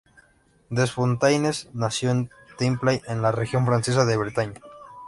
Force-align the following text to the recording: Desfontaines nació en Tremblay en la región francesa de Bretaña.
Desfontaines 0.71 1.69
nació 1.75 2.09
en 2.09 2.31
Tremblay 2.57 3.03
en 3.05 3.21
la 3.21 3.31
región 3.31 3.67
francesa 3.67 4.03
de 4.03 4.17
Bretaña. 4.17 4.59